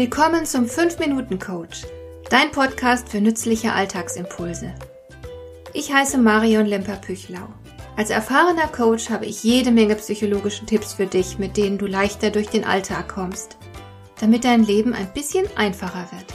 Willkommen 0.00 0.46
zum 0.46 0.64
5-Minuten-Coach, 0.64 1.82
dein 2.30 2.50
Podcast 2.52 3.10
für 3.10 3.20
nützliche 3.20 3.74
Alltagsimpulse. 3.74 4.74
Ich 5.74 5.92
heiße 5.92 6.16
Marion 6.16 6.64
Lemper-Püchlau. 6.64 7.46
Als 7.98 8.08
erfahrener 8.08 8.68
Coach 8.68 9.10
habe 9.10 9.26
ich 9.26 9.44
jede 9.44 9.70
Menge 9.70 9.96
psychologische 9.96 10.64
Tipps 10.64 10.94
für 10.94 11.04
dich, 11.04 11.38
mit 11.38 11.58
denen 11.58 11.76
du 11.76 11.84
leichter 11.84 12.30
durch 12.30 12.48
den 12.48 12.64
Alltag 12.64 13.10
kommst, 13.10 13.58
damit 14.18 14.44
dein 14.44 14.64
Leben 14.64 14.94
ein 14.94 15.12
bisschen 15.12 15.44
einfacher 15.54 16.08
wird. 16.12 16.32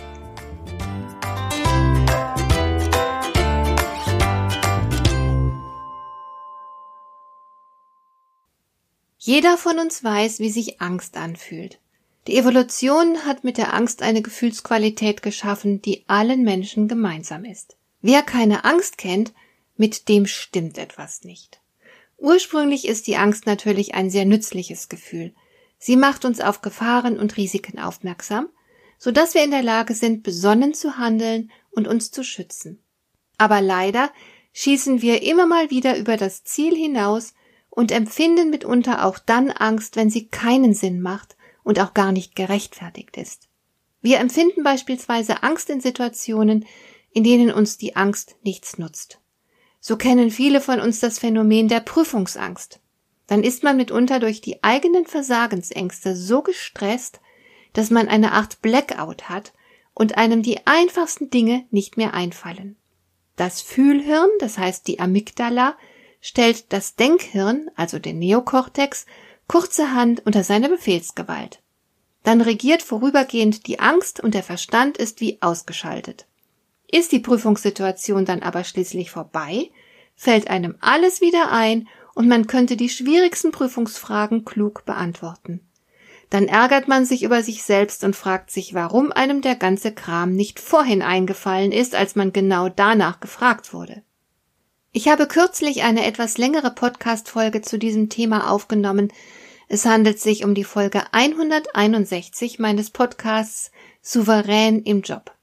Jeder 9.18 9.58
von 9.58 9.80
uns 9.80 10.04
weiß, 10.04 10.38
wie 10.38 10.52
sich 10.52 10.82
Angst 10.82 11.18
anfühlt. 11.18 11.80
Die 12.28 12.38
Evolution 12.38 13.26
hat 13.26 13.44
mit 13.44 13.58
der 13.58 13.76
Angst 13.76 14.02
eine 14.02 14.24
Gefühlsqualität 14.24 15.22
geschaffen, 15.22 15.82
die 15.84 16.06
allen 16.08 16.44
Menschen 16.44 16.88
gemeinsam 16.88 17.46
ist. 17.46 17.76
Wer 18.02 18.24
keine 18.24 18.66
Angst 18.66 18.98
kennt, 18.98 19.32
mit 19.78 20.10
dem 20.10 20.26
stimmt 20.26 20.80
etwas 20.80 21.24
nicht. 21.24 21.60
Ursprünglich 22.18 22.88
ist 22.88 23.06
die 23.06 23.18
Angst 23.18 23.46
natürlich 23.46 23.94
ein 23.94 24.10
sehr 24.10 24.26
nützliches 24.26 24.90
Gefühl. 24.90 25.34
Sie 25.78 25.98
macht 25.98 26.26
uns 26.26 26.42
auf 26.42 26.62
Gefahren 26.62 27.20
und 27.20 27.38
Risiken 27.38 27.78
aufmerksam, 27.78 28.50
so 28.98 29.12
dass 29.12 29.36
wir 29.36 29.44
in 29.44 29.52
der 29.52 29.62
Lage 29.62 29.94
sind, 29.94 30.24
besonnen 30.24 30.74
zu 30.74 30.98
handeln 30.98 31.52
und 31.70 31.88
uns 31.88 32.10
zu 32.10 32.24
schützen. 32.24 32.82
Aber 33.38 33.62
leider 33.62 34.10
schießen 34.54 35.02
wir 35.02 35.22
immer 35.22 35.46
mal 35.46 35.70
wieder 35.70 35.98
über 35.98 36.18
das 36.18 36.44
Ziel 36.44 36.76
hinaus 36.76 37.34
und 37.70 37.92
empfinden 37.92 38.50
mitunter 38.50 39.06
auch 39.06 39.20
dann 39.20 39.52
Angst, 39.52 39.96
wenn 39.96 40.10
sie 40.10 40.28
keinen 40.28 40.74
Sinn 40.74 41.02
macht 41.02 41.36
und 41.66 41.82
auch 41.82 41.94
gar 41.94 42.14
nicht 42.14 42.38
gerechtfertigt 42.38 43.18
ist. 43.18 43.50
Wir 44.02 44.20
empfinden 44.20 44.64
beispielsweise 44.64 45.44
Angst 45.44 45.70
in 45.70 45.82
Situationen, 45.82 46.66
in 47.12 47.26
denen 47.26 47.52
uns 47.52 47.78
die 47.78 47.98
Angst 47.98 48.38
nichts 48.44 48.78
nutzt. 48.78 49.20
So 49.82 49.98
kennen 49.98 50.32
viele 50.32 50.62
von 50.62 50.80
uns 50.80 51.00
das 51.00 51.20
Phänomen 51.20 51.68
der 51.68 51.82
Prüfungsangst. 51.82 52.80
Dann 53.28 53.44
ist 53.44 53.64
man 53.64 53.78
mitunter 53.78 54.20
durch 54.20 54.42
die 54.42 54.64
eigenen 54.64 55.06
Versagensängste 55.08 56.16
so 56.16 56.44
gestresst, 56.44 57.20
dass 57.74 57.90
man 57.90 58.08
eine 58.08 58.32
Art 58.32 58.62
Blackout 58.62 59.28
hat 59.28 59.54
und 59.94 60.18
einem 60.18 60.44
die 60.44 60.66
einfachsten 60.68 61.30
Dinge 61.32 61.66
nicht 61.72 61.98
mehr 61.98 62.14
einfallen. 62.14 62.78
Das 63.36 63.62
Fühlhirn, 63.62 64.30
das 64.40 64.58
heißt 64.58 64.88
die 64.88 65.00
Amygdala, 65.00 65.76
stellt 66.22 66.72
das 66.74 66.96
Denkhirn, 66.96 67.70
also 67.76 67.98
den 67.98 68.20
Neokortex, 68.20 69.06
kurzerhand 69.48 70.26
unter 70.26 70.44
seine 70.44 70.70
Befehlsgewalt. 70.70 71.62
Dann 72.24 72.42
regiert 72.42 72.82
vorübergehend 72.82 73.68
die 73.68 73.80
Angst 73.80 74.20
und 74.20 74.34
der 74.34 74.44
Verstand 74.44 74.98
ist 74.98 75.22
wie 75.22 75.42
ausgeschaltet. 75.42 76.26
Ist 76.92 77.12
die 77.12 77.20
Prüfungssituation 77.20 78.26
dann 78.26 78.42
aber 78.42 78.64
schließlich 78.64 79.12
vorbei, 79.12 79.70
fällt 80.16 80.50
einem 80.50 80.76
alles 80.80 81.22
wieder 81.22 81.52
ein 81.52 81.88
und 82.16 82.28
man 82.28 82.48
könnte 82.48 82.78
die 82.78 82.90
schwierigsten 82.90 83.52
Prüfungsfragen 83.52 84.46
klug 84.46 84.86
beantworten. 84.86 85.62
Dann 86.30 86.48
ärgert 86.48 86.88
man 86.88 87.06
sich 87.06 87.24
über 87.24 87.44
sich 87.44 87.64
selbst 87.64 88.04
und 88.04 88.16
fragt 88.16 88.50
sich, 88.50 88.74
warum 88.74 89.12
einem 89.12 89.42
der 89.42 89.56
ganze 89.56 89.94
Kram 89.94 90.34
nicht 90.34 90.60
vorhin 90.60 91.02
eingefallen 91.02 91.72
ist, 91.72 91.94
als 91.94 92.16
man 92.16 92.34
genau 92.34 92.70
danach 92.70 93.20
gefragt 93.20 93.74
wurde. 93.74 94.02
Ich 94.98 95.10
habe 95.10 95.28
kürzlich 95.28 95.84
eine 95.84 96.06
etwas 96.06 96.38
längere 96.38 96.72
Podcast-Folge 96.72 97.62
zu 97.62 97.78
diesem 97.78 98.08
Thema 98.08 98.50
aufgenommen. 98.50 99.12
Es 99.68 99.86
handelt 99.86 100.22
sich 100.22 100.46
um 100.46 100.56
die 100.56 100.64
Folge 100.64 101.04
161 101.12 102.60
meines 102.60 102.92
Podcasts 102.92 103.72
Souverän 104.02 104.84
im 104.84 105.02
Job. 105.02 105.34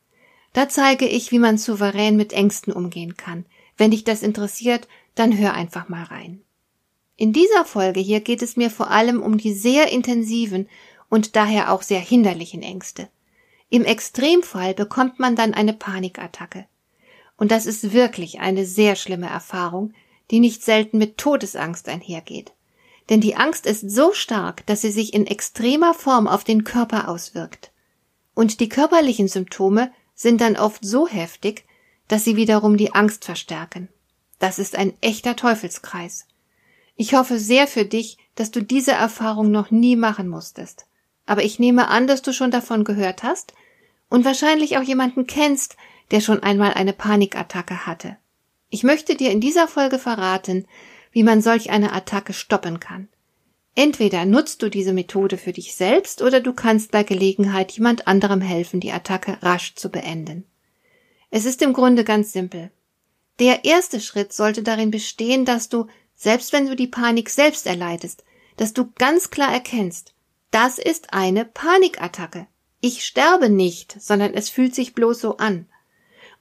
Da 0.54 0.70
zeige 0.70 1.06
ich, 1.06 1.32
wie 1.32 1.38
man 1.38 1.58
souverän 1.58 2.16
mit 2.16 2.32
Ängsten 2.32 2.72
umgehen 2.72 3.18
kann. 3.18 3.44
Wenn 3.76 3.91
dich 3.91 4.04
das 4.04 4.22
interessiert, 4.22 4.88
dann 5.16 5.36
hör 5.36 5.52
einfach 5.52 5.91
mal 5.91 6.04
rein. 6.04 6.41
In 7.18 7.34
dieser 7.34 7.66
Folge 7.66 8.00
hier 8.00 8.20
geht 8.20 8.41
es 8.41 8.56
mir 8.56 8.70
vor 8.70 8.91
allem 8.91 9.20
um 9.20 9.36
die 9.36 9.52
sehr 9.52 9.92
intensiven 9.92 10.66
und 11.10 11.36
daher 11.36 11.74
auch 11.74 11.82
sehr 11.82 12.00
hinderlichen 12.00 12.62
Ängste. 12.62 13.10
Im 13.68 13.84
Extremfall 13.84 14.72
bekommt 14.72 15.18
man 15.18 15.36
dann 15.36 15.52
eine 15.52 15.74
Panikattacke. 15.74 16.64
Und 17.37 17.50
das 17.50 17.66
ist 17.66 17.93
wirklich 17.93 18.41
eine 18.41 18.65
sehr 18.65 18.97
schlimme 18.97 19.28
Erfahrung, 19.28 19.93
die 20.31 20.41
nicht 20.41 20.62
selten 20.62 20.98
mit 20.98 21.19
Todesangst 21.19 21.88
einhergeht. 21.88 22.53
Denn 23.10 23.20
die 23.20 23.37
Angst 23.37 23.66
ist 23.66 23.91
so 23.91 24.12
stark, 24.12 24.65
dass 24.66 24.81
sie 24.81 24.91
sich 24.91 25.12
in 25.12 25.26
extremer 25.26 25.94
Form 25.94 26.28
auf 26.28 26.44
den 26.44 26.65
Körper 26.65 27.09
auswirkt. 27.09 27.72
Und 28.34 28.60
die 28.60 28.69
körperlichen 28.69 29.28
Symptome 29.28 29.92
sind 30.15 30.41
dann 30.41 30.56
oft 30.56 30.84
so 30.84 31.09
heftig, 31.09 31.65
dass 32.09 32.25
sie 32.25 32.37
wiederum 32.37 32.76
die 32.76 32.94
Angst 32.94 33.25
verstärken. 33.25 33.88
Das 34.38 34.59
ist 34.59 34.76
ein 34.76 34.94
echter 35.00 35.37
Teufelskreis. 35.37 36.26
Ich 36.97 37.15
hoffe 37.15 37.38
sehr 37.38 37.66
für 37.66 37.84
dich, 37.84 38.19
dass 38.34 38.50
du 38.50 38.62
diese 38.62 38.92
Erfahrung 38.92 39.50
noch 39.50 39.71
nie 39.71 39.97
machen 39.97 40.28
musstest. 40.28 40.87
Aber 41.26 41.44
ich 41.44 41.59
nehme 41.59 41.88
an, 41.88 42.06
dass 42.06 42.22
du 42.22 42.32
schon 42.32 42.50
davon 42.50 42.84
gehört 42.84 43.22
hast 43.22 43.54
und 44.09 44.25
wahrscheinlich 44.25 44.76
auch 44.76 44.82
jemanden 44.82 45.26
kennst, 45.26 45.76
der 46.10 46.20
schon 46.20 46.42
einmal 46.42 46.74
eine 46.74 46.92
Panikattacke 46.92 47.86
hatte. 47.86 48.16
Ich 48.70 48.82
möchte 48.82 49.14
dir 49.14 49.30
in 49.30 49.40
dieser 49.40 49.68
Folge 49.68 49.98
verraten, 49.98 50.66
wie 51.12 51.22
man 51.22 51.42
solch 51.42 51.70
eine 51.70 51.92
Attacke 51.92 52.32
stoppen 52.32 52.80
kann. 52.80 53.08
Entweder 53.74 54.26
nutzt 54.26 54.62
du 54.62 54.68
diese 54.68 54.92
Methode 54.92 55.38
für 55.38 55.52
dich 55.52 55.74
selbst 55.74 56.20
oder 56.20 56.41
du 56.41 56.52
kannst 56.52 56.91
bei 56.91 57.02
Gelegenheit 57.02 57.72
jemand 57.72 58.06
anderem 58.06 58.41
helfen, 58.41 58.80
die 58.80 58.92
Attacke 58.92 59.38
rasch 59.42 59.74
zu 59.74 59.91
beenden. 59.91 60.44
Es 61.30 61.46
ist 61.46 61.62
im 61.62 61.72
Grunde 61.72 62.04
ganz 62.04 62.32
simpel. 62.32 62.70
Der 63.38 63.64
erste 63.64 64.00
Schritt 64.00 64.34
sollte 64.34 64.62
darin 64.62 64.91
bestehen, 64.91 65.46
dass 65.46 65.70
du, 65.70 65.86
selbst 66.14 66.52
wenn 66.52 66.66
du 66.66 66.76
die 66.76 66.86
Panik 66.86 67.30
selbst 67.30 67.66
erleidest, 67.66 68.24
dass 68.58 68.74
du 68.74 68.92
ganz 68.98 69.30
klar 69.30 69.52
erkennst, 69.52 70.12
das 70.50 70.78
ist 70.78 71.14
eine 71.14 71.46
Panikattacke. 71.46 72.46
Ich 72.82 73.04
sterbe 73.04 73.48
nicht, 73.48 73.96
sondern 73.98 74.34
es 74.34 74.50
fühlt 74.50 74.74
sich 74.74 74.94
bloß 74.94 75.20
so 75.20 75.38
an. 75.38 75.66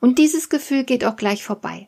Und 0.01 0.17
dieses 0.17 0.49
Gefühl 0.49 0.83
geht 0.83 1.05
auch 1.05 1.15
gleich 1.15 1.45
vorbei. 1.45 1.87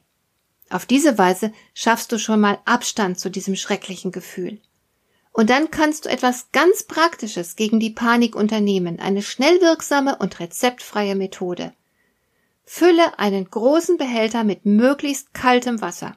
Auf 0.69 0.85
diese 0.85 1.18
Weise 1.18 1.51
schaffst 1.74 2.12
du 2.12 2.18
schon 2.18 2.40
mal 2.40 2.59
Abstand 2.63 3.19
zu 3.19 3.29
diesem 3.29 3.56
schrecklichen 3.56 4.12
Gefühl. 4.12 4.62
Und 5.34 5.50
dann 5.50 5.72
kannst 5.72 6.06
du 6.06 6.09
etwas 6.09 6.51
ganz 6.51 6.84
Praktisches 6.84 7.56
gegen 7.56 7.79
die 7.79 7.90
Panik 7.90 8.35
unternehmen, 8.35 9.00
eine 9.00 9.24
schnell 9.24 9.59
wirksame 9.62 10.16
und 10.18 10.40
rezeptfreie 10.40 11.16
Methode. 11.16 11.74
Fülle 12.66 13.18
einen 13.18 13.50
großen 13.50 13.97
Behälter 13.97 14.44
mit 14.44 14.66
möglichst 14.66 15.34
kaltem 15.34 15.81
Wasser. 15.81 16.16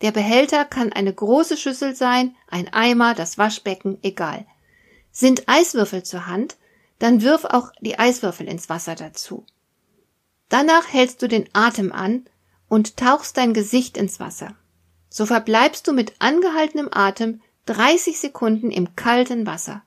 Der 0.00 0.12
Behälter 0.12 0.64
kann 0.64 0.92
eine 0.92 1.12
große 1.12 1.58
Schüssel 1.58 1.94
sein, 1.94 2.34
ein 2.48 2.72
Eimer, 2.72 3.14
das 3.14 3.36
Waschbecken, 3.36 3.98
egal. 4.02 4.46
Sind 5.12 5.48
Eiswürfel 5.48 6.02
zur 6.02 6.26
Hand, 6.26 6.56
dann 6.98 7.20
wirf 7.20 7.44
auch 7.44 7.72
die 7.80 7.98
Eiswürfel 7.98 8.48
ins 8.48 8.70
Wasser 8.70 8.94
dazu. 8.94 9.44
Danach 10.48 10.92
hältst 10.92 11.22
du 11.22 11.28
den 11.28 11.48
Atem 11.52 11.92
an 11.92 12.26
und 12.68 12.96
tauchst 12.96 13.36
dein 13.36 13.54
Gesicht 13.54 13.96
ins 13.96 14.20
Wasser. 14.20 14.54
So 15.08 15.26
verbleibst 15.26 15.86
du 15.86 15.92
mit 15.92 16.14
angehaltenem 16.18 16.88
Atem 16.90 17.40
30 17.66 18.18
Sekunden 18.18 18.70
im 18.70 18.94
kalten 18.94 19.46
Wasser. 19.46 19.82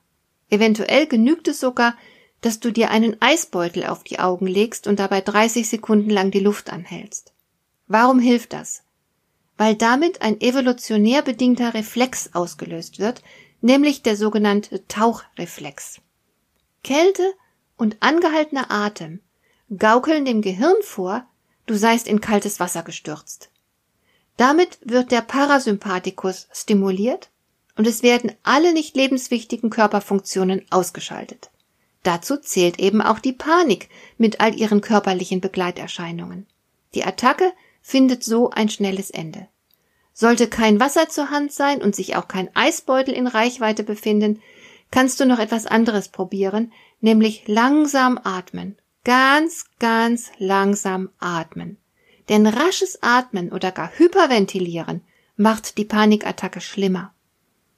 Eventuell 0.50 1.06
genügt 1.06 1.48
es 1.48 1.60
sogar, 1.60 1.96
dass 2.40 2.60
du 2.60 2.72
dir 2.72 2.90
einen 2.90 3.20
Eisbeutel 3.20 3.86
auf 3.86 4.02
die 4.02 4.18
Augen 4.18 4.46
legst 4.46 4.86
und 4.86 4.98
dabei 4.98 5.20
30 5.20 5.68
Sekunden 5.68 6.10
lang 6.10 6.30
die 6.30 6.40
Luft 6.40 6.70
anhältst. 6.70 7.32
Warum 7.86 8.18
hilft 8.18 8.52
das? 8.52 8.82
Weil 9.56 9.74
damit 9.74 10.22
ein 10.22 10.40
evolutionär 10.40 11.22
bedingter 11.22 11.74
Reflex 11.74 12.30
ausgelöst 12.34 12.98
wird, 12.98 13.22
nämlich 13.60 14.02
der 14.02 14.16
sogenannte 14.16 14.86
Tauchreflex. 14.88 16.00
Kälte 16.82 17.34
und 17.76 17.98
angehaltener 18.00 18.70
Atem 18.70 19.20
gaukeln 19.76 20.24
dem 20.24 20.42
Gehirn 20.42 20.82
vor, 20.82 21.24
du 21.66 21.74
seist 21.74 22.08
in 22.08 22.20
kaltes 22.20 22.60
Wasser 22.60 22.82
gestürzt. 22.82 23.50
Damit 24.36 24.78
wird 24.82 25.12
der 25.12 25.20
Parasympathikus 25.20 26.48
stimuliert 26.52 27.30
und 27.76 27.86
es 27.86 28.02
werden 28.02 28.32
alle 28.42 28.72
nicht 28.72 28.96
lebenswichtigen 28.96 29.70
Körperfunktionen 29.70 30.64
ausgeschaltet. 30.70 31.50
Dazu 32.02 32.38
zählt 32.38 32.78
eben 32.78 33.02
auch 33.02 33.18
die 33.18 33.32
Panik 33.32 33.88
mit 34.16 34.40
all 34.40 34.54
ihren 34.54 34.80
körperlichen 34.80 35.40
Begleiterscheinungen. 35.40 36.46
Die 36.94 37.04
Attacke 37.04 37.52
findet 37.82 38.24
so 38.24 38.50
ein 38.50 38.70
schnelles 38.70 39.10
Ende. 39.10 39.46
Sollte 40.14 40.48
kein 40.48 40.80
Wasser 40.80 41.08
zur 41.08 41.30
Hand 41.30 41.52
sein 41.52 41.80
und 41.80 41.94
sich 41.94 42.16
auch 42.16 42.26
kein 42.26 42.54
Eisbeutel 42.56 43.14
in 43.14 43.26
Reichweite 43.26 43.84
befinden, 43.84 44.40
kannst 44.90 45.20
du 45.20 45.26
noch 45.26 45.38
etwas 45.38 45.66
anderes 45.66 46.08
probieren, 46.08 46.72
nämlich 47.00 47.46
langsam 47.46 48.18
atmen 48.24 48.76
ganz, 49.04 49.64
ganz 49.78 50.30
langsam 50.38 51.10
atmen. 51.18 51.78
Denn 52.28 52.46
rasches 52.46 53.02
Atmen 53.02 53.52
oder 53.52 53.72
gar 53.72 53.90
Hyperventilieren 53.96 55.02
macht 55.36 55.78
die 55.78 55.84
Panikattacke 55.84 56.60
schlimmer. 56.60 57.12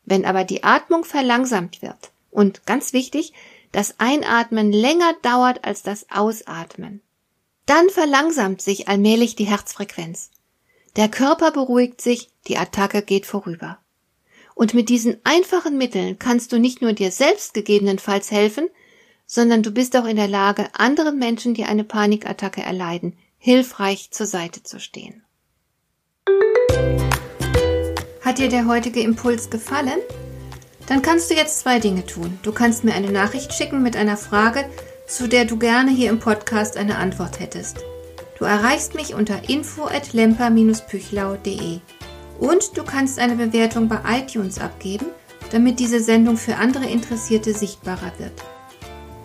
Wenn 0.05 0.25
aber 0.25 0.45
die 0.45 0.65
Atmung 0.65 1.05
verlangsamt 1.05 1.81
wird 1.81 2.11
und 2.31 2.67
ganz 2.67 2.93
wichtig, 2.93 3.33
das 3.71 3.99
Einatmen 3.99 4.73
länger 4.73 5.15
dauert 5.23 5.65
als 5.65 5.83
das 5.83 6.07
Ausatmen. 6.11 7.01
Dann 7.67 7.89
verlangsamt 7.89 8.61
sich 8.61 8.89
allmählich 8.89 9.37
die 9.37 9.47
Herzfrequenz. 9.47 10.31
Der 10.97 11.09
Körper 11.09 11.53
beruhigt 11.53 12.01
sich, 12.01 12.29
die 12.49 12.59
Attacke 12.59 13.03
geht 13.03 13.25
vorüber. 13.25 13.79
Und 14.55 14.75
mit 14.75 14.91
diesen 14.91 15.17
einfachen 15.25 15.79
Mitteln 15.79 16.19
kannst 16.19 16.53
du 16.53 16.59
nicht 16.59 16.83
nur 16.83 16.93
dir 16.93 17.11
selbst 17.11 17.55
gegebenenfalls 17.55 18.31
helfen, 18.31 18.69
sondern 19.33 19.63
du 19.63 19.71
bist 19.71 19.97
auch 19.97 20.05
in 20.05 20.17
der 20.17 20.29
Lage, 20.29 20.67
anderen 20.75 21.19
Menschen, 21.19 21.55
die 21.55 21.65
eine 21.65 21.85
Panikattacke 21.85 22.61
erleiden, 22.61 23.17
hilfreich 23.39 24.11
zur 24.11 24.27
Seite 24.27 24.63
zu 24.63 24.79
stehen. 24.79 25.23
Hat 28.21 28.37
dir 28.37 28.51
der 28.51 28.67
heutige 28.67 29.01
Impuls 29.01 29.49
gefallen? 29.49 30.01
Dann 30.87 31.01
kannst 31.01 31.31
du 31.31 31.35
jetzt 31.35 31.61
zwei 31.61 31.79
Dinge 31.79 32.05
tun. 32.05 32.39
Du 32.43 32.53
kannst 32.53 32.85
mir 32.85 32.93
eine 32.93 33.11
Nachricht 33.11 33.55
schicken 33.55 33.83
mit 33.83 33.97
einer 33.97 34.19
Frage, 34.19 34.67
zu 35.07 35.27
der 35.29 35.47
du 35.47 35.57
gerne 35.59 35.91
hier 35.91 36.11
im 36.11 36.21
Podcast 36.21 36.77
eine 36.77 36.99
Antwort 36.99 37.41
hättest. 37.41 37.79
Du 38.39 38.45
erreichst 38.45 38.95
mich 38.95 39.15
unter 39.15 39.49
info 39.49 39.85
at 39.85 40.13
lemper-püchlau.de 40.13 41.81
und 42.39 42.77
du 42.77 42.85
kannst 42.85 43.19
eine 43.19 43.37
Bewertung 43.37 43.89
bei 43.89 44.01
iTunes 44.11 44.59
abgeben, 44.59 45.07
damit 45.53 45.81
diese 45.81 46.01
Sendung 46.01 46.37
für 46.37 46.57
andere 46.57 46.85
Interessierte 46.85 47.55
sichtbarer 47.55 48.13
wird. 48.19 48.35